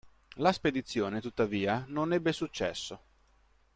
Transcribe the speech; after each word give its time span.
La 0.37 0.51
spedizione 0.51 1.21
tuttavia 1.21 1.85
non 1.89 2.11
ebbe 2.11 2.31
successo. 2.33 3.01